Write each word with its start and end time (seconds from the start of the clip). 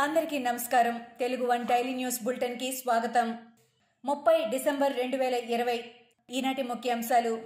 అందరికీ 0.00 0.38
నమస్కారం. 0.38 1.02
Telugu 1.18 1.46
one 1.46 1.66
daily 1.66 1.94
news 1.94 2.24
బులెటిన్కి 2.24 2.72
స్వాగతం. 2.72 3.38
ముప్పై 4.04 4.44
డిసెంబర్ 4.44 4.96
రెండు 4.96 5.16
వేల 5.16 5.34
ఇరవై. 5.34 5.84
ఈనాటి 6.30 6.62
ముఖ్యాంశాలు. 6.62 7.42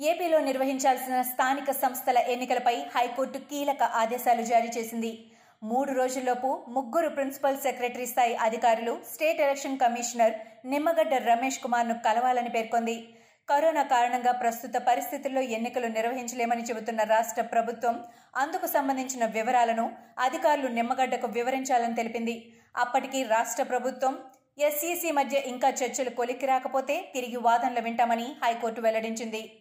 ఏపీలో 0.00 0.40
నిర్వహించాల్సిన 0.40 1.22
స్థానిక 1.22 1.70
సంస్థల 1.70 2.18
ఎన్నికలపై 2.18 2.74
హైకోర్టు 2.74 3.38
కీలక 3.38 3.82
ఆదేశాలు 3.82 4.42
జారీ 4.42 4.68
చేసింది. 4.68 5.26
మూడు 5.62 5.92
రోజుల్లోపు 5.92 6.64
ముగ్గురు 6.68 7.08
ప్రిన్సిపల్ 7.08 7.58
సెక్రటరీ 7.58 8.06
స్థాయి 8.06 8.36
అధికారులు 8.36 8.98
state 9.14 9.40
election 9.40 9.78
commissioner 9.78 10.34
Nimmagadda 10.64 11.14
Ramesh 11.14 11.58
కుమార్ను 11.58 11.94
కలవాలని 11.94 12.48
పేర్కొంది. 12.48 13.08
కరోనా 13.48 13.82
కారణంగా 13.82 14.32
ప్రస్తుత 14.32 14.76
పరిస్థితుల్లో 14.76 15.40
ఎన్నికలు 15.40 15.86
నిర్వహించలేమని 15.86 16.62
చెబుతున్న 16.62 17.02
రాష్ట్ర 17.02 17.42
ప్రభుత్వం 17.42 18.04
అందుకు 18.36 18.66
సంబంధించిన 18.66 19.24
వివరాలను 19.26 19.96
అధికారులు 20.18 20.68
నిమ్మగడ్డకు 20.68 21.26
వివరించాలని 21.26 21.94
తెలిపింది. 21.94 22.54
అప్పటికి 22.76 23.22
రాష్ట్ర 23.22 23.62
ప్రభుత్వం 23.62 24.18
ఎస్ఈసి 24.58 25.10
మధ్య 25.10 25.36
ఇంకా 25.38 25.68
చర్చలు 25.68 26.10
కొలిక్కి 26.10 26.46
రాకపోతే 26.46 27.10
తిరిగి 27.14 27.36
వాదనలు 27.36 27.80
వింటామని 27.80 28.26
హైకోర్టు 28.44 28.80
వెల్లడించింది. 28.80 29.60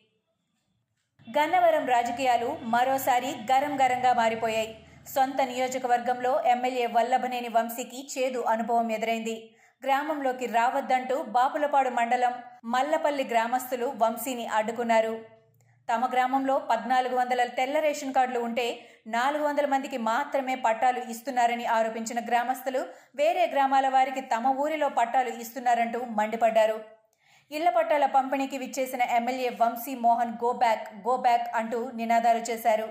గన్నవరం 1.38 1.88
రాజకీయాలు 1.88 2.57
మరోసారి 2.61 3.31
గరం 3.52 3.81
గరంగా 3.81 4.13
మారిపోయాయి. 4.13 4.75
సొంత 5.15 5.41
నియోజకవర్గంలో 5.41 6.43
ఎమ్మెల్యే 6.45 6.85
వల్లభనేని 6.85 7.47
వంశీకి 7.47 8.07
చేదు 8.17 8.41
అనుభవం 8.41 8.91
ఎదురైంది. 8.91 9.52
గ్రామంలోకి 9.85 10.45
రావద్దంటూ 10.57 11.15
బాపులపాడు 11.35 11.91
మండలం 11.99 12.33
మల్లపల్లి 12.73 13.25
గ్రామస్తులు 13.31 13.87
వంశీని 14.01 14.45
అడ్డుకున్నారు. 14.57 15.15
తమ 15.89 16.05
గ్రామంలో 16.13 16.53
పద్నాలుగు 16.69 17.15
వందల 17.19 17.43
తెల్ల 17.57 17.77
రేషన్ 17.85 18.13
కార్డులు 18.17 18.41
ఉంటే 18.47 18.65
నాలుగు 19.15 19.43
వందల 19.47 19.65
మందికి 19.73 19.97
మాత్రమే 20.11 20.55
పట్టాలు 20.65 21.02
ఇస్తున్నారని 21.13 21.66
ఆరోపించిన 21.77 22.19
గ్రామస్తులు 22.30 22.81
వేరే 23.21 23.43
గ్రామాల 23.53 23.88
వారికి 23.95 24.21
తమ 24.33 24.53
ఊరిలో 24.63 24.89
పట్టాలు 24.99 25.31
ఇస్తున్నారంటూ 25.43 26.02
మండిపడ్డారు. 26.19 26.77
ఇళ్ళ 27.52 27.69
పట్టాల 27.77 28.05
పంపిణీకి 28.17 28.58
విచ్చేసిన 28.63 29.02
MLA 29.17 29.49
Vamsi 29.61 29.95
Mohan 30.05 30.33
go 30.43 30.52
back 30.63 30.88
go 31.08 31.15
back 31.27 31.47
అంటూ 31.61 31.80
నినాదాలు 31.99 32.43
చేశారు. 32.49 32.88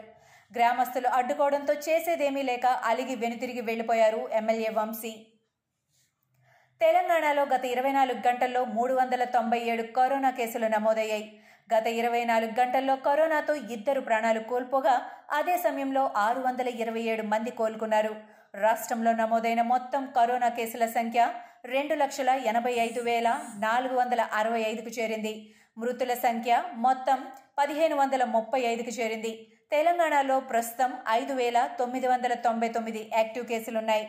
గ్రామస్తులు 0.53 1.09
అడ్డుకోవడంతో 1.19 1.75
చేసేదేమీ 1.89 2.43
లేక 2.51 2.67
అలిగి 2.91 3.15
వెనుతిరిగి 3.23 3.63
వెళ్ళిపోయారు 3.69 4.23
ఎమ్మెల్యే 4.41 4.73
వంశీ. 4.81 5.15
తెలంగాణలో 6.83 7.43
గత 7.51 7.65
ఇరవై 7.73 7.91
నాలుగు 7.97 8.21
గంటల్లో 8.27 8.61
మూడు 8.77 8.93
వందల 8.99 9.23
తొంభై 9.35 9.59
ఏడు 9.73 9.83
కరోనా 9.97 10.31
కేసులు 10.39 10.69
నమోదయ్యాయి. 10.73 11.27
గత 11.73 11.87
ఇరవై 11.99 12.23
నాలుగు 12.31 12.55
గంటల్లో 12.61 12.95
కరోనాతో 13.05 13.55
ఇద్దరు 13.75 14.01
ప్రాణాలు 14.09 14.41
కోల్పోగా 14.49 14.95
అదే 15.39 15.55
సమయంలో 15.57 16.03
ఆరు 16.25 16.41
వందల 16.41 16.69
ఇరవై 16.85 17.03
ఏడు 17.13 17.25
మంది 17.33 17.51
కోలుకున్నారు. 17.61 18.13
రాష్ట్రంలో 18.65 19.13
నమోదైన 19.21 19.63
మొత్తం 19.73 20.03
కరోనా 20.17 20.49
కేసుల 20.57 20.87
సంఖ్య 20.97 21.27
రెండు 21.75 21.97
లక్షల 22.03 22.31
ఎనభై 22.53 22.75
ఐదు 22.87 23.03
వేల 23.09 23.29
నాలుగు 23.67 23.95
వందల 24.01 24.25
అరవై 24.41 24.63
ఐదుకు 24.71 24.93
చేరింది. 24.99 25.35
మృతుల 25.83 26.15
సంఖ్య 26.27 26.59
మొత్తం 26.87 27.21
పదిహేను 27.61 27.99
వందల 28.03 28.25
ముప్పై 28.37 28.63
ఐదుకు 28.73 28.95
చేరింది. 28.99 29.33
తెలంగాణలో 29.75 30.39
ప్రస్తుతం 30.51 30.91
ఐదు 31.19 31.37
వేల 31.43 31.61
తొమ్మిది 31.79 32.07
వందల 32.15 32.35
తొంభై 32.49 32.71
తొమ్మిది 32.79 33.03
active 33.19 33.47
కేసులున్నాయి. 33.53 34.05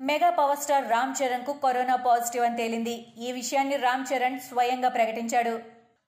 mega 0.00 0.30
power 0.30 0.58
star 0.58 0.90
Ram 0.90 1.14
చరణ్కు 1.22 1.52
కరోనా 1.52 1.96
పాజిటివ్ 1.96 2.44
అని 2.44 2.56
తేలింది. 2.56 3.06
ఈ 3.18 3.32
విషయాన్ని 3.32 3.76
రామ్ 3.76 4.04
చరణ్ 4.14 4.40
స్వయంగా 4.40 4.88
ప్రకటించాడు. 4.88 5.60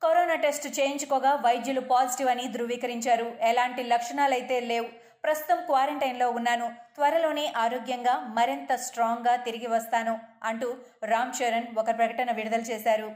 కరోనా 0.03 0.35
టెస్ట్ 0.35 0.81
చేయించుకోగా 0.81 1.33
వైద్యులు 1.35 1.81
పాజిటివ్ 1.81 2.29
అని 2.29 2.49
ధృవీకరించారు. 2.49 3.37
ఎలాంటి 3.41 3.83
లక్షణాలైతే 3.83 4.61
లేవు. 4.61 4.87
ప్రస్తుతం 5.25 5.57
క్వారంటైన్లో 5.57 6.31
ఉన్నాను. 6.31 6.73
త్వరలోనే 6.95 7.53
ఆరోగ్యంగా 7.57 8.33
మరింత 8.37 8.73
స్ట్రాంగ్గా 8.73 9.37
తిరిగి 9.37 9.67
వస్తాను 9.67 10.19
అంటూ 10.43 10.75
రామ్ 11.05 11.43
చరణ్ 11.43 11.79
ఒక 11.79 11.99
ప్రకటన 11.99 12.33
విడుదల 12.33 12.61
చేశారు. 12.61 13.13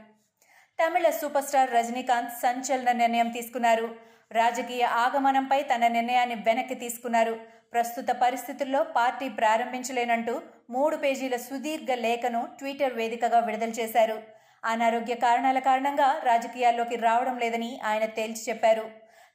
తమిళ 0.83 1.09
సూపర్ 1.09 1.43
స్టార్ 1.43 1.73
రజనీకాంత్ 1.73 2.31
సంచలన 2.31 2.91
నిర్ణయం 2.91 3.29
తీసుకున్నారు. 3.29 3.95
రాజకీయ 4.31 4.83
ఆగమనంపై 4.83 5.63
తన 5.63 5.87
నిర్ణయాన్ని 5.87 6.35
వెనక్కి 6.35 6.75
తీసుకున్నారు. 6.75 7.54
ప్రస్తుత 7.75 8.09
పరిస్థితుల్లో 8.23 8.81
పార్టీ 8.97 9.29
ప్రారంభించలేనంటూ 9.39 10.33
మూడు 10.75 10.95
పేజీల 10.95 11.35
సుదీర్ఘ 11.47 11.91
లేఖను 12.05 12.41
ట్విట్టర్ 12.59 12.93
వేదికగా 12.93 13.39
విడుదల 13.39 13.71
చేశారు. 13.79 14.17
అనారోగ్య 14.63 15.15
కారణాల 15.23 15.59
కారణంగా 15.59 16.07
రాజకీయాల్లోకి 16.23 16.95
రావడం 17.07 17.35
లేదని 17.43 17.71
ఆయన 17.85 18.05
తేల్చి 18.19 18.43
చెప్పారు. 18.49 18.85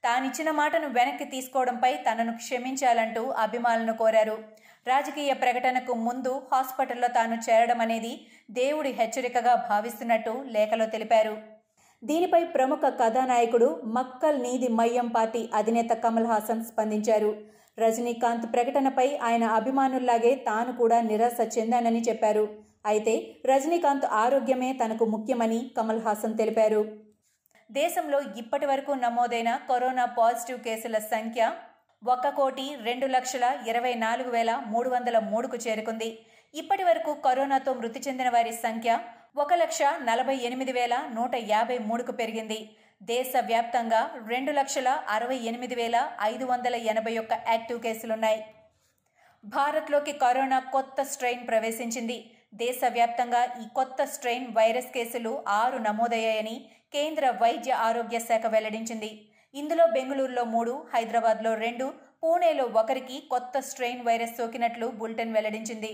తానిచ్చిన 0.05 0.51
మాటను 0.61 0.89
వెనక్కి 0.89 1.27
తీసుకోవడంపై 1.35 1.93
తనను 2.07 2.33
క్షమించాలంటూ 2.37 3.23
అభిమానులను 3.45 3.95
కోరారు. 4.03 4.37
రాజకీయ 4.87 5.33
ప్రకటనకు 5.43 5.95
ముందు 6.07 6.33
హాస్పిటల్లో 6.53 7.09
తాను 7.19 7.37
చేరడం 7.47 7.81
అనేది 7.81 8.13
దేవుడి 8.51 8.93
హెచ్చరికగా 9.01 9.55
భావిస్తున్నట్టు 9.71 10.35
లేఖలో 10.57 10.87
తెలిపారు. 10.87 11.35
దీనిపై 12.03 12.43
ప్రముఖ 12.57 12.85
కథానాయకుడు 13.01 13.69
మక్కల్ 13.97 14.43
నీది 14.43 14.69
మయ్యం 14.81 15.09
పార్టీ 15.17 15.43
అధినేత 15.55 15.93
కమల్ 16.05 16.31
హాసన్ 16.33 16.65
స్పందించారు. 16.71 17.33
రజనీకాంత్ 17.79 18.47
ప్రకటనపై 18.55 19.07
ఆయన 19.29 19.45
అభిమానుల్లాగే 19.59 20.33
తాను 20.49 20.73
కూడా 20.81 20.99
నిరాశ 21.01 21.41
చెందానని 21.57 22.01
చెప్పారు. 22.09 22.45
అయితే 22.87 23.15
రజనీకాంత్ 23.51 24.07
ఆరోగ్యమే 24.25 24.71
తనకు 24.73 25.05
ముఖ్యమని 25.05 25.61
కమల్ 25.77 26.03
హాసన్ 26.07 26.39
తెలిపారు. 26.41 26.83
దేశంలో 27.71 28.19
ఇప్పటి 28.37 28.67
వరకు 28.67 28.93
నమోదైన 29.05 29.51
కరోనా 29.71 30.05
పాజిటివ్ 30.19 30.61
కేసుల 30.67 30.99
సంఖ్య 31.13 31.43
ఒక 32.03 32.29
కోటి 32.37 32.67
రెండు 32.89 33.07
లక్షల 33.07 33.47
ఇరవై 33.71 33.95
నాలుగు 33.95 34.31
వేల 34.31 34.51
మూడు 34.67 34.89
వందల 34.91 35.17
మూడుకు 35.33 35.57
చేరుకుంది. 35.57 36.09
ఇప్పటి 36.55 36.85
వరకు 36.85 37.11
కరోనాతో 37.27 37.73
మృతి 37.75 38.01
చెందిన 38.07 38.29
వారి 38.29 38.53
సంఖ్య 38.53 38.99
ఒక 39.37 39.55
లక్ష 39.55 39.81
నలభై 40.09 40.37
ఎనిమిది 40.49 40.73
వేల 40.73 40.95
నూట 41.17 41.35
యాభై 41.49 41.79
మూడుకు 41.89 42.13
పెరిగింది. 42.13 42.59
దేశవ్యాప్తంగా 43.01 44.01
రెండు 44.31 44.53
లక్షల 44.59 44.89
అరవై 45.09 45.37
ఎనిమిది 45.51 45.75
వేల 45.75 45.97
ఐదు 46.23 46.45
వందల 46.45 46.75
ఎనభై 46.93 47.15
ఒక్క 47.21 47.33
యాక్టివ్ 47.53 47.81
కేసులున్నాయి. 47.87 48.41
భారత్లోకి 49.45 50.13
కరోనా 50.25 50.59
కొత్త 50.75 51.03
స్ట్రెయిన్ 51.13 51.47
ప్రవేశించింది. 51.49 52.19
దేశవ్యాప్తంగా 52.65 53.43
ఈ 53.63 53.67
కొత్త 53.79 54.05
స్ట్రెయిన్ 54.15 54.47
వైరస్ 54.59 54.91
కేసులు 54.97 55.33
ఆరు 55.61 55.79
నమోదయ్యాయని 55.89 56.57
కేంద్ర 56.97 57.25
వైద్య 57.43 57.73
ఆరోగ్య 57.89 58.21
శాఖ 58.29 58.47
వెల్లడించింది. 58.55 59.11
ఇందులో 59.55 59.87
బెంగళూరులో 59.97 60.45
మూడు 60.55 60.75
హైదరాబాద్లో 60.95 61.53
రెండు 61.67 61.87
పూణేలో 62.23 62.65
ఒకరికి 62.81 63.19
కొత్త 63.33 63.61
స్ట్రెయిన్ 63.69 64.07
వైరస్ 64.09 64.39
సోకినట్లు 64.39 64.87
బులెటిన్ 65.01 65.35
వెల్లడించింది. 65.37 65.93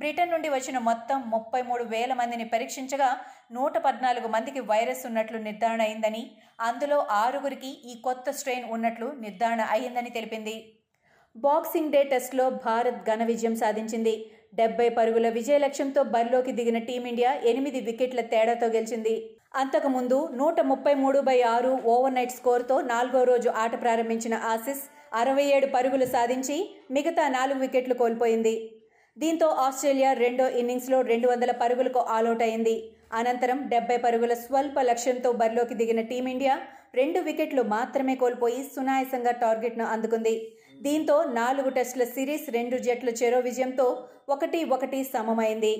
బ్రిటన్ 0.00 0.32
నుండి 0.34 0.48
వచ్చిన 0.48 0.78
మొత్తం 0.78 1.18
ముప్పై 1.34 1.60
మూడు 1.62 1.84
వేల 1.92 2.12
మందిని 2.14 2.44
పరీక్షించగా 2.44 3.10
నూట 3.56 3.76
పద్నాలుగు 3.78 4.28
మందికి 4.34 4.60
వైరస్ 4.70 5.02
ఉన్నట్లు 5.08 5.38
నిర్ధారణ 5.38 5.82
అయిందని 5.82 6.22
అందులో 6.60 6.98
ఆరుగురికి 7.22 7.70
ఈ 7.90 7.94
కొత్త 8.06 8.30
స్ట్రెయిన్ 8.30 8.66
ఉన్నట్లు 8.70 9.06
నిర్ధారణ 9.24 9.62
అయిందని 9.76 10.10
తెలిపింది. 10.10 10.56
బాక్సింగ్ 11.36 11.92
డే 11.92 12.02
టెస్ట్లో 12.02 12.50
భారత్ 12.66 13.00
ఘన 13.10 13.22
విజయం 13.24 13.56
సాధించింది. 13.56 14.14
డెబ్బై 14.54 14.88
పరుగుల 14.98 15.28
విజయ 15.28 15.56
లక్ష్యంతో 15.58 16.02
బరిలోకి 16.14 16.52
దిగిన 16.58 16.78
టీమిండియా 16.78 17.32
ఎనిమిది 17.50 17.80
వికెట్ల 17.80 18.20
తేడాతో 18.32 18.66
గెలిచింది. 18.66 19.14
అంతకుముందు 19.54 20.18
నూట 20.40 20.60
ముప్పై 20.70 20.94
మూడు 20.94 21.18
బై 21.28 21.38
ఆరు 21.54 21.72
ఓవర్ 21.94 22.14
నైట్ 22.14 22.36
స్కోర్తో 22.38 22.76
నాలుగో 22.92 23.22
రోజు 23.24 23.48
ఆట 23.64 23.74
ప్రారంభించిన 23.82 24.34
ఆసిస్ 24.54 24.82
అరవై 25.20 25.44
ఏడు 25.56 25.66
పరుగులు 25.74 26.06
సాధించి 26.14 26.56
మిగతా 26.90 27.24
నాలుగు 27.28 27.58
వికెట్లు 27.58 27.94
కోల్పోయింది. 27.94 28.54
దీంతో 29.16 29.46
ఆస్ట్రేలియా 29.66 30.10
రెండో 30.24 30.46
ఇన్నింగ్స్లో 30.60 30.98
రెండు 31.10 31.26
వందల 31.28 31.52
పరుగులకు 31.62 32.00
ఆలౌట్ 32.16 32.42
అయింది 32.42 32.74
అనంతరం 33.12 33.58
డెబ్బై 33.68 33.96
పరుగుల 34.04 34.34
స్వల్ప 34.34 34.78
లక్ష్యంతో 34.80 35.30
బరిలోకి 35.40 35.74
దిగిన 35.74 36.00
టీమిండియా 36.00 36.54
రెండు 36.94 37.20
వికెట్లు 37.20 37.62
మాత్రమే 37.76 38.14
కోల్పోయి 38.14 38.60
సునాయాసంగా 38.74 39.32
టార్గెట్ను 39.42 39.86
అందుకుంది. 39.94 40.34
దీంతో 40.82 41.16
నాలుగు 41.40 41.68
టెస్టుల 41.68 42.04
సిరీస్ 42.14 42.46
రెండు 42.50 42.76
జట్ల 42.86 43.10
చెరో 43.20 43.38
విజయంతో 43.40 43.86
ఒకటి 44.28 44.60
ఒకటి 44.76 44.98
సమమైంది. 45.14 45.74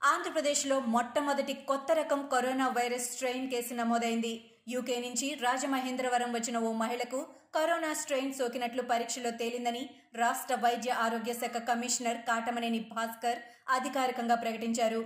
ఆంధ్రప్రదేశ్లో 0.00 0.76
మొట్టమొదటి 0.94 1.54
కొత్త 1.70 1.88
రకం 1.92 2.20
కరోనా 2.32 2.68
వైరస్ 2.78 3.10
స్ట్రెయిన్ 3.12 3.50
కేసు 3.50 3.74
నమోదైంది. 3.74 4.32
యూకే 4.66 4.96
నుంచి 5.00 5.28
రాజమహేంద్రవరం 5.44 6.32
వచ్చిన 6.32 6.56
ఓ 6.58 6.72
మహిళకు 6.72 7.20
కరోనా 7.54 7.92
స్ట్రెయిన్ 7.92 8.34
సోకినట్లు 8.34 8.82
పరీక్షలో 8.82 9.30
తేలిందని 9.30 9.82
రాష్ట్ర 10.14 10.54
వైద్య 10.54 10.90
ఆరోగ్య 11.04 11.32
శాఖ 11.32 11.56
కమిషనర్ 11.70 12.20
కాటమనేని 12.28 12.80
భాస్కర్ 12.92 13.40
అధికారికంగా 13.76 14.34
ప్రకటించారు. 14.34 15.02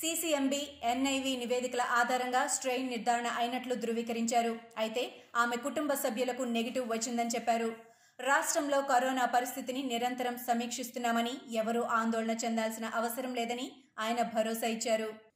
సీసీఎంబీ 0.00 0.60
ఎన్ఐవి 0.84 1.32
నివేదికల 1.36 1.82
ఆధారంగా 2.00 2.42
స్ట్రెయిన్ 2.46 2.90
నిర్ధారణ 2.90 3.28
అయినట్లు 3.40 3.74
ధృవీకరించారు. 3.74 4.54
అయితే 4.78 5.02
ఆమె 5.36 5.56
కుటుంబ 5.56 5.92
సభ్యులకు 5.94 6.42
నెగిటివ్ 6.56 6.86
వచ్చిందని 6.90 7.34
చెప్పారు. 7.36 7.70
రాష్ట్రంలో 8.18 8.78
కరోనా 8.92 9.24
పరిస్థితిని 9.24 9.82
నిరంతరం 9.82 10.36
సమీక్షిస్తున్నామని 10.46 11.34
ఎవరూ 11.62 11.82
ఆందోళన 12.00 12.34
చెందాల్సిన 12.44 12.86
అవసరం 13.00 13.34
లేదని 13.34 13.66
ఆయన 13.98 14.22
భరోసా 14.36 14.66
ఇచ్చారు. 14.66 15.29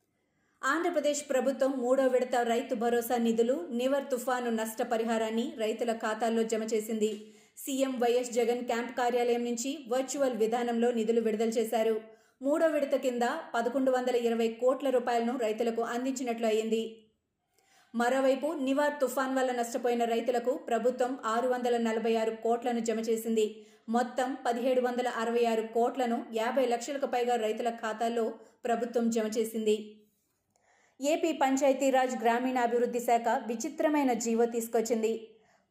ఆంధ్రప్రదేశ్ 0.71 1.21
ప్రభుత్వం 1.31 1.73
మూడో 1.81 2.05
విడత 2.13 2.37
రైతు 2.51 2.75
భరోసా 2.83 3.17
నిధులు 3.25 3.55
నివర్ 3.79 4.07
తుఫాను 4.13 4.51
నష్టపరిహారాన్ని 4.59 5.45
రైతుల 5.63 5.93
ఖాతాల్లో 6.05 6.43
జమ 6.53 6.63
చేసింది. 6.73 7.11
సీఎం 7.63 7.93
వైఎస్ 8.03 8.31
జగన్ 8.37 8.63
క్యాంప్ 8.71 8.93
కార్యాలయం 9.01 9.43
నుంచి 9.49 9.71
వర్చువల్ 9.93 10.37
విధానంలో 10.43 10.89
నిధులు 10.99 11.23
విడుదల 11.27 11.53
చేశారు. 11.59 11.97
మూడో 12.45 12.67
విడత 12.75 12.97
కింద 13.03 13.25
పదకొండు 13.55 13.91
వందల 13.97 14.17
ఇరవై 14.29 14.49
కోట్ల 14.63 14.91
రూపాయలను 14.97 15.35
రైతులకు 15.45 15.83
అందించినట్లు 15.95 16.47
అయింది. 16.53 16.83
మరోవైపు 17.95 18.49
నివార్ 18.69 18.97
తుఫాన్ 19.03 19.37
వల్ల 19.39 19.51
నష్టపోయిన 19.61 20.05
రైతులకు 20.15 20.55
ప్రభుత్వం 20.71 21.13
ఆరు 21.35 21.51
వందల 21.53 21.77
నలభై 21.89 22.15
ఆరు 22.23 22.35
కోట్లను 22.47 22.83
జమ 22.89 23.03
చేసింది. 23.11 23.47
మొత్తం 23.97 24.31
పదిహేడు 24.47 24.81
వందల 24.87 25.09
అరవై 25.25 25.45
ఆరు 25.53 25.67
కోట్లను 25.77 26.19
యాభై 26.41 26.65
లక్షలకు 26.73 27.11
పైగా 27.17 27.37
రైతుల 27.45 27.73
ఖాతాల్లో 27.83 28.27
ప్రభుత్వం 28.65 29.07
జమ 29.17 29.29
చేసింది. 29.39 29.77
ఏపీ 31.01 31.31
పంచాయతీరాజ్ 31.33 32.13
గ్రామీణాభివృద్ధి 32.23 33.01
శాఖ 33.01 33.29
విచిత్రమైన 33.47 34.13
జీవో 34.25 34.45
తీసుకొచ్చింది. 34.45 35.11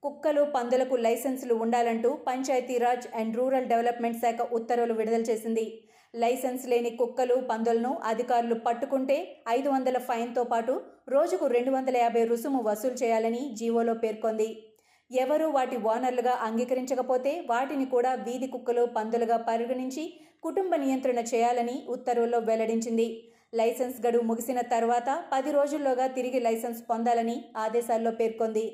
కుక్కలు 0.04 0.42
పందులకు 0.56 0.96
లైసెన్సులు 0.96 1.54
ఉండాలంటూ 1.54 2.10
పంచాయతీరాజ్ 2.28 3.08
అండ్ 3.20 3.38
రూరల్ 3.38 3.70
డెవలప్మెంట్ 3.72 4.22
శాఖ 4.22 4.42
ఉత్తర్వులు 4.58 4.94
విడుదల 4.94 5.22
చేసింది. 5.22 5.66
లైసెన్స్ 6.14 6.66
లేని 6.68 6.90
కుక్కలు 6.98 7.36
పందులను 7.52 7.92
అధికారులు 8.12 8.56
పట్టుకుంటే 8.56 9.18
ఐదు 9.50 9.70
వందల 9.70 9.98
ఫైన్తో 9.98 10.44
పాటు 10.44 10.74
రోజుకు 11.14 11.46
రెండు 11.48 11.72
వందల 11.72 11.96
యాభై 11.98 12.24
రుసుము 12.24 12.60
వసూలు 12.68 12.94
చేయాలని 12.94 13.42
జీవోలో 13.60 13.94
పేర్కొంది. 14.04 14.50
ఎవరూ 15.12 15.48
వాటి 15.50 15.78
ఓనర్లుగా 15.94 16.34
అంగీకరించకపోతే 16.48 17.32
వాటిని 17.50 17.86
కూడా 17.86 18.14
వీధి 18.28 18.48
కుక్కలు 18.48 18.86
పందులుగా 18.98 19.38
పరిగణించి 19.50 20.06
కుటుంబ 20.42 20.76
నియంత్రణ 20.76 21.20
చేయాలని 21.34 21.78
ఉత్తర్వుల్లో 21.96 22.40
వెల్లడించింది. 22.50 23.08
లైసెన్స్ 23.54 23.98
గడువు 24.06 24.24
ముగిసిన 24.24 24.60
తర్వాత 24.74 25.10
పది 25.34 25.52
రోజుల్లోగా 25.52 26.08
తిరిగి 26.08 26.40
లైసెన్స్ 26.40 26.82
పొందాలని 26.90 27.38
ఆదేశాల్లో 27.58 28.12
పేర్కొంది. 28.12 28.66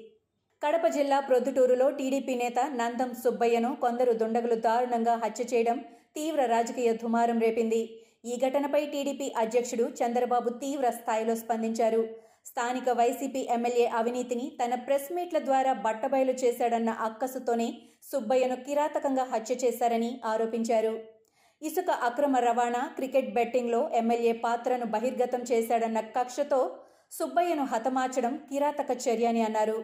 కడప 0.61 0.85
జిల్లా 0.87 1.17
ప్రొద్దుటూరులో 1.19 1.87
టీడీపీ 1.89 2.35
నేత 2.35 2.59
నందం 2.79 3.11
సుబ్బయ్యను 3.23 3.75
కొందరు 3.75 4.13
దుండగులు 4.13 4.55
దారుణంగా 4.55 5.15
హత్య 5.23 5.45
చేయడం 5.53 5.77
తీవ్ర 6.15 6.45
రాజకీయ 6.45 6.93
దుమారం 6.93 7.37
రేపింది. 7.39 7.81
ఈ 8.25 8.35
ఘటనపై 8.37 8.81
టీడీపీ 8.85 9.27
అధ్యక్షుడు 9.37 9.85
చంద్రబాబు 9.99 10.49
తీవ్ర 10.63 10.89
స్థాయిలో 10.89 11.35
స్పందించారు. 11.35 12.01
స్థానిక 12.49 12.89
వైసీపీ 12.89 13.41
ఎమ్మెల్యే 13.55 13.85
అవినీతిని 13.99 14.45
తన 14.63 14.75
ప్రెస్ 14.87 15.09
మీట్ల 15.13 15.39
ద్వారా 15.39 15.73
బట్టబయలు 15.85 16.31
చేశాడన్న 16.31 16.89
అక్కసుతోనే 17.07 17.69
సుబ్బయ్యను 18.11 18.57
కిరాతకంగా 18.65 19.23
హత్య 19.23 19.55
చేశారని 19.63 20.11
ఆరోపించారు. 20.25 20.93
ఇసుక 21.61 21.89
అక్రమ 21.89 22.37
రవాణా 22.37 22.91
క్రికెట్ 22.95 23.33
బెట్టింగ్లో 23.33 23.89
ఎమ్మెల్యే 23.93 24.31
పాత్రను 24.31 24.85
బహిర్గతం 24.85 25.39
చేశాడన్న 25.39 25.99
కక్షతో 25.99 26.77
సుబ్బయ్యను 27.11 27.63
హతమార్చడం 27.63 28.37
కిరాతక 28.37 28.91
చర్య 28.91 29.25
అని 29.25 29.41
అన్నారు. 29.41 29.83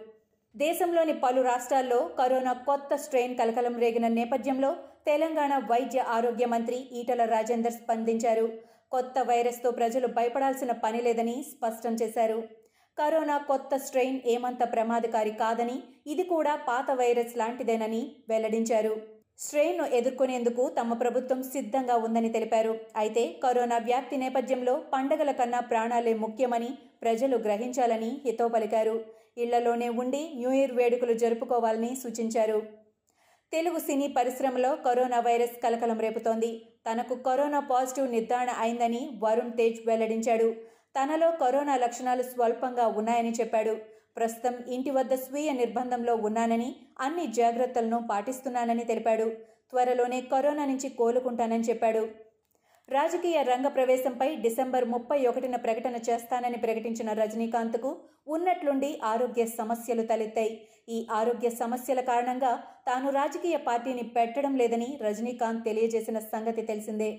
దేశంలోని 0.55 1.13
పలు 1.13 1.41
రాష్ట్రాల్లో 1.41 2.09
కరోనా 2.19 2.53
కొత్త 2.53 2.95
స్ట్రెయిన్ 2.95 3.37
కలకలం 3.37 3.79
రేగిన 3.79 4.07
నేపథ్యంలో 4.07 4.75
తెలంగాణ 5.05 5.57
వైద్య 5.57 5.99
ఆరోగ్య 5.99 6.45
మంత్రి 6.45 6.75
ఈటల 6.75 7.25
రాజేందర్ 7.25 7.73
స్పందించారు. 7.73 8.51
కొత్త 8.91 9.19
వైరస్తో 9.19 9.71
ప్రజలు 9.71 10.07
భయపడాల్సిన 10.07 10.71
పని 10.71 11.01
లేదని 11.01 11.43
స్పష్టం 11.43 11.93
చేశారు. 11.93 12.43
కరోనా 12.97 13.37
కొత్త 13.37 13.77
స్ట్రెయిన్ 13.77 14.21
ఏమంత 14.25 14.73
ప్రమాదకారి 14.73 15.31
కాదని 15.31 15.83
ఇది 16.07 16.23
కూడా 16.23 16.55
పాత 16.55 16.91
వైరస్ 16.91 17.37
లాంటిదేనని 17.37 18.15
వెల్లడించారు. 18.29 19.14
స్ట్రెయిన్ను 19.39 19.85
ఎదుర్కొనేందుకు 19.85 20.69
తమ 20.69 20.93
ప్రభుత్వం 20.93 21.43
సిద్ధంగా 21.43 21.95
ఉందని 21.95 22.29
తెలిపారు. 22.29 22.77
అయితే 22.95 23.35
కరోనా 23.43 23.77
వ్యాప్తి 23.77 24.17
నేపథ్యంలో 24.17 24.83
పండగల 24.93 25.31
కన్నా 25.31 25.59
ప్రాణాలే 25.59 26.13
ముఖ్యమని 26.13 26.69
ప్రజలు 27.01 27.37
గ్రహించాలని 27.37 28.21
హితో 28.25 28.47
పలికారు. 28.47 29.03
ఇళ్ళలోనే 29.37 29.89
ఉండి 29.89 30.31
న్యూ 30.35 30.51
ఇయర్ 30.51 30.71
వేడుకలు 30.71 31.13
జరుపుకోవాలని 31.13 31.95
సూచించారు. 31.95 32.63
తెలుగు 33.51 33.79
సినీ 33.79 34.07
పరిశ్రమలో 34.07 34.75
కరోనా 34.75 35.19
వైరస్ 35.19 35.63
కలకలం 35.63 35.99
రేపుతోంది. 35.99 36.65
తనకు 36.91 37.15
కరోనా 37.15 37.59
పాజిటివ్ 37.59 38.11
నిర్ధారణ 38.11 38.49
అయిందని 38.49 39.09
వరుణ్ 39.23 39.51
తేజ్ 39.51 39.87
వెల్లడించాడు. 39.87 40.53
తనలో 40.99 41.31
కరోనా 41.31 41.75
లక్షణాలు 41.75 42.23
స్వల్పంగా 42.23 42.87
ఉన్నాయని 42.87 43.31
చెప్పాడు. 43.31 43.77
ప్రస్తుతం 44.17 44.55
ఇంటి 44.67 44.89
వద్ద 44.89 45.13
స్వీయ 45.15 45.51
నిర్బంధంలో 45.51 46.15
ఉన్నానని 46.15 46.75
అన్ని 46.99 47.27
జాగ్రత్తలను 47.27 48.07
పాటిస్తున్నానని 48.11 48.83
తెలిపాడు. 48.83 49.25
త్వరలోనే 49.71 50.21
కరోనా 50.21 50.65
నుంచి 50.65 50.89
కోలుకుంటానని 50.89 51.63
చెప్పాడు. 51.63 52.03
రాజకీయ 52.89 53.41
రంగ 53.41 53.67
ప్రవేశంపై 53.67 54.35
డిసెంబర్ 54.35 54.85
ముప్పై 54.85 55.25
ఒకటిన 55.25 55.55
ప్రకటన 55.55 55.95
చేస్తానని 56.09 56.57
ప్రకటించిన 56.57 57.13
రజనీకాంత్కు 57.13 57.91
ఉన్నట్లుండి 58.27 59.01
ఆరోగ్య 59.03 59.45
సమస్యలు 59.45 60.01
తలెత్తాయి. 60.01 60.67
ఈ 60.89 61.07
ఆరోగ్య 61.11 61.49
సమస్యల 61.49 62.01
కారణంగా 62.01 62.63
తాను 62.87 63.09
రాజకీయ 63.09 63.57
పార్టీని 63.57 64.03
పెట్టడం 64.03 64.55
లేదని 64.55 64.99
రజనీకాంత్ 65.01 65.65
తెలియజేసిన 65.65 66.19
సంగతి 66.19 66.61
తెలిసిందే. 66.61 67.09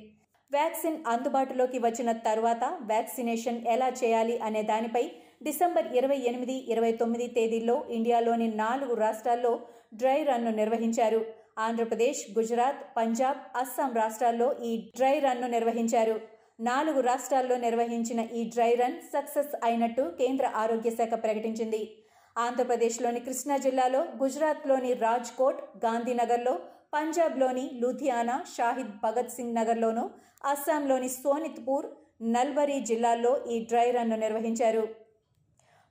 వ్యాక్సిన్ 0.52 0.98
అందుబాటులోకి 1.06 1.78
వచ్చిన 1.78 2.12
తర్వాత 2.12 2.64
వ్యాక్సినేషన్ 2.80 3.66
ఎలా 3.66 3.88
చేయాలి 4.04 4.38
అనే 4.38 4.62
దానిపై 4.62 5.04
డిసెంబర్ 5.40 5.96
ఇరవై 5.96 6.16
ఎనిమిది 6.16 6.54
ఇరవై 6.72 6.92
తొమ్మిది 6.92 7.26
తేదీల్లో 7.26 7.84
ఇండియాలోని 7.88 8.48
నాలుగు 8.54 8.94
రాష్ట్రాల్లో 8.94 9.60
డ్రై 9.94 10.22
రన్ను 10.22 10.50
నిర్వహించారు. 10.50 11.20
ఆంధ్రప్రదేశ్ 11.58 12.38
గుజరాత్ 12.38 12.96
పంజాబ్ 12.96 13.36
అస్సాం 13.56 13.92
రాష్ట్రాల్లో 13.94 14.48
ఈ 14.62 14.90
డ్రై 14.96 15.18
రన్ను 15.18 15.46
నిర్వహించారు. 15.46 16.16
నాలుగు 16.60 17.00
రాష్ట్రాల్లో 17.00 17.56
నిర్వహించిన 17.56 18.20
ఈ 18.20 18.50
డ్రై 18.54 18.74
రన్ 18.74 18.98
సక్సెస్ 19.12 19.54
అయినట్టు 19.64 20.02
కేంద్ర 20.02 20.46
ఆరోగ్య 20.54 20.90
శాఖ 20.90 21.14
ప్రకటించింది. 21.24 21.82
ఆంధ్రప్రదేశ్లోని 22.38 23.20
కృష్ణా 23.20 23.56
జిల్లాలో 23.56 24.06
గుజరాత్లోని 24.22 24.92
రాజ్కోట్ 24.94 25.60
గాంధీనగర్లో 25.84 26.60
పంజాబ్లోని 26.94 27.70
లూధియానా 27.82 28.44
షాహిద్ 28.56 28.94
భగత్ 29.02 29.34
సింగ్ 29.36 29.54
నగర్లోను 29.54 30.10
అస్సాంలోని 30.44 31.08
సోనిత్పూర్ 31.08 31.86
నల్బరీ 32.22 32.80
జిల్లాల్లో 32.80 33.32
ఈ 33.46 33.58
డ్రై 33.64 33.90
రన్ను 33.90 34.16
నిర్వహించారు. 34.16 35.05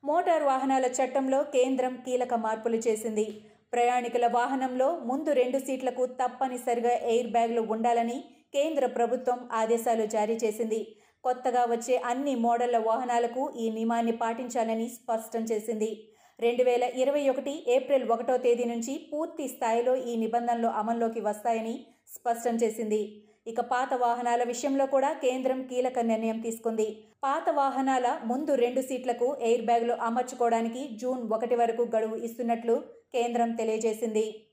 మోటార్ 0.07 0.43
వాహనాల 0.43 0.85
చట్టంలో 0.97 1.37
కేంద్రం 1.53 1.93
కీలక 2.05 2.33
మార్పులు 2.45 2.77
చేసింది. 2.85 3.25
ప్రయాణికుల 3.73 4.25
వాహనంలో 4.35 4.87
ముందు 5.09 5.31
రెండు 5.39 5.59
సీట్లకు 5.67 6.03
తప్పనిసరిగా 6.19 6.93
ఎయిర్ 7.11 7.29
బ్యాగ్లు 7.35 7.61
ఉండాలని 7.75 8.17
కేంద్ర 8.55 8.85
ప్రభుత్వం 8.97 9.39
ఆదేశాలు 9.61 10.05
జారీ 10.15 10.35
చేసింది. 10.43 10.81
కొత్తగా 11.23 11.63
వచ్చే 11.73 11.95
అన్ని 12.11 12.33
మోడళ్ళ 12.45 12.77
వాహనాలకు 12.89 13.43
ఈ 13.63 13.65
నియమాన్ని 13.77 14.13
పాటించాలని 14.23 14.87
స్పష్టం 14.97 15.43
చేసింది. 15.51 15.91
రెండు 16.39 16.63
వేల 16.63 16.85
ఇరవై 17.01 17.23
ఒకటి 17.31 17.53
ఏప్రిల్ 17.75 18.05
ఒకటో 18.13 18.35
తేదీ 18.45 18.65
నుంచి 18.73 18.93
పూర్తి 19.11 19.45
స్థాయిలో 19.53 19.93
ఈ 20.11 20.15
నిబంధనలు 20.23 20.69
అమల్లోకి 20.81 21.21
వస్తాయని 21.29 21.75
స్పష్టం 22.15 22.55
చేసింది. 22.63 23.01
ఇక 23.47 23.61
పాత 23.73 23.93
వాహనాల 24.05 24.41
విషయంలో 24.51 24.85
కూడా 24.93 25.09
కేంద్రం 25.23 25.59
కీలక 25.69 25.99
నిర్ణయం 26.11 26.39
తీసుకుంది. 26.45 26.87
పాత 27.25 27.49
వాహనాల 27.49 28.19
ముందు 28.25 28.53
రెండు 28.53 28.81
సీట్లకు 28.81 29.37
ఎయిర్ 29.41 29.65
బ్యాగ్లు 29.65 29.93
అమర్చుకోవడానికి 29.93 30.89
జూన్ 31.01 31.33
ఒకటి 31.33 31.55
వరకు 31.55 31.81
గడువు 31.95 32.15
ఇస్తున్నట్లు 32.15 32.83
కేంద్రం 33.13 33.51
తెలియజేసింది. 33.51 34.49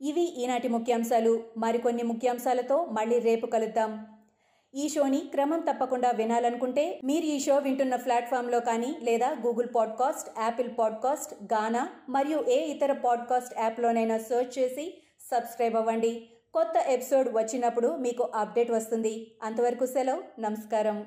ఇవి 0.00 0.20
ఈనాటి 0.20 0.68
ముఖ్యాంశాలు. 0.68 1.42
మరికొన్ని 1.56 2.02
ముఖ్యాంశాలతో 2.02 2.84
మళ్ళీ 2.84 3.18
రేపు 3.18 3.46
కలుద్దాం. 3.46 4.06
ఈ 4.74 4.88
షోని 4.88 5.20
క్రమం 5.20 5.60
తప్పకుండా 5.60 6.10
వినాలనుకుంటే 6.10 7.00
మీరు 7.04 7.24
ఈ 7.24 7.40
షో 7.40 7.58
వింటున్న 7.58 7.96
ప్లాట్ఫామ్లో 7.96 8.60
కానీ 8.60 8.96
లేదా 9.02 9.36
Google 9.46 9.68
podcast 9.76 10.40
Apple 10.40 10.68
podcast 10.78 11.54
Gaana 11.54 11.88
మరియు 12.08 12.44
ఏ 12.48 12.64
ఇతర 12.64 12.92
పాడ్కాస్ట్ 12.92 13.58
యాప్లోనైనా 13.58 14.18
సెర్చ్ 14.18 14.58
చేసి 14.58 15.02
సబ్స్క్రైబ్ 15.20 15.74
అవ్వండి. 15.74 16.30
కొత్త 16.54 16.72
ఎపిసోడ్ 16.88 17.28
వచ్చినప్పుడు 17.32 17.96
మీకు 17.96 18.22
అప్డేట్ 18.34 18.70
వస్తుంది. 18.70 19.38
అంతవరకు 19.42 19.86
సెలవు. 19.86 20.40
నమస్కారం. 20.40 21.06